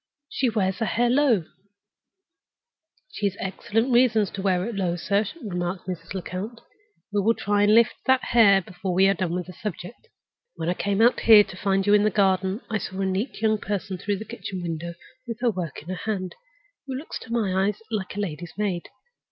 [0.29, 1.45] She wears her hair low—"
[3.11, 6.15] "She has excellent reasons to wear it low, sir," remarked Mrs.
[6.15, 6.59] Lecount.
[7.13, 10.07] "We will try and lift that hair before we have done with the subject.
[10.55, 13.41] When I came out here to find you in the garden, I saw a neat
[13.43, 14.95] young person through the kitchen window,
[15.27, 16.33] with her work in her hand,
[16.87, 18.85] who looked to my eyes like a lady's maid.